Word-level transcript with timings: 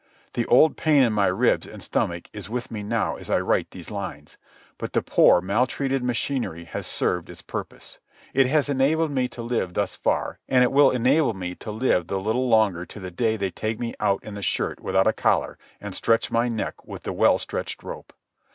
The 0.33 0.47
old 0.47 0.77
pain 0.77 1.03
in 1.03 1.13
my 1.13 1.27
ribs 1.27 1.67
and 1.67 1.79
stomach 1.83 2.27
is 2.33 2.49
with 2.49 2.71
me 2.71 2.81
now 2.81 3.17
as 3.17 3.29
I 3.29 3.39
write 3.39 3.69
these 3.69 3.91
lines. 3.91 4.35
But 4.79 4.93
the 4.93 5.03
poor, 5.03 5.41
maltreated 5.41 6.03
machinery 6.03 6.63
has 6.63 6.87
served 6.87 7.29
its 7.29 7.43
purpose. 7.43 7.99
It 8.33 8.47
has 8.47 8.67
enabled 8.67 9.11
me 9.11 9.27
to 9.27 9.43
live 9.43 9.75
thus 9.75 9.95
far, 9.95 10.39
and 10.49 10.63
it 10.63 10.71
will 10.71 10.89
enable 10.89 11.35
me 11.35 11.53
to 11.53 11.69
live 11.69 12.07
the 12.07 12.19
little 12.19 12.49
longer 12.49 12.83
to 12.83 12.99
the 12.99 13.11
day 13.11 13.37
they 13.37 13.51
take 13.51 13.79
me 13.79 13.93
out 13.99 14.23
in 14.23 14.33
the 14.33 14.41
shirt 14.41 14.79
without 14.79 15.05
a 15.05 15.13
collar 15.13 15.59
and 15.79 15.93
stretch 15.93 16.31
my 16.31 16.47
neck 16.47 16.83
with 16.83 17.03
the 17.03 17.13
well 17.13 17.37
stretched 17.37 17.83
rope. 17.83 18.11